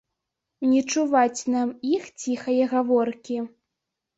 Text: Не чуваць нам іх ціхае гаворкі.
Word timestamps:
Не 0.69 0.79
чуваць 0.93 1.41
нам 1.55 1.75
іх 1.97 2.09
ціхае 2.25 2.59
гаворкі. 2.75 3.37